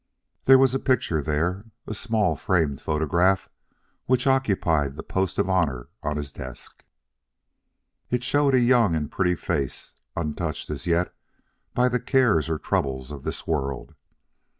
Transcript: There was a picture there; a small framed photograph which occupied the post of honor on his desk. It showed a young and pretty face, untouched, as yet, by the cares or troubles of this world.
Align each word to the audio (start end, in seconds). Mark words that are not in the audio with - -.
There 0.45 0.57
was 0.57 0.73
a 0.73 0.79
picture 0.79 1.21
there; 1.21 1.65
a 1.85 1.93
small 1.93 2.35
framed 2.35 2.81
photograph 2.81 3.49
which 4.07 4.25
occupied 4.25 4.95
the 4.95 5.03
post 5.03 5.37
of 5.37 5.47
honor 5.47 5.89
on 6.01 6.17
his 6.17 6.31
desk. 6.31 6.83
It 8.09 8.23
showed 8.23 8.55
a 8.55 8.59
young 8.59 8.95
and 8.95 9.11
pretty 9.11 9.35
face, 9.35 9.93
untouched, 10.15 10.71
as 10.71 10.87
yet, 10.87 11.13
by 11.75 11.87
the 11.87 11.99
cares 11.99 12.49
or 12.49 12.57
troubles 12.57 13.11
of 13.11 13.21
this 13.21 13.45
world. 13.45 13.93